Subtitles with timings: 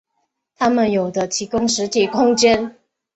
[0.55, 2.75] 它们有的提供实体空间。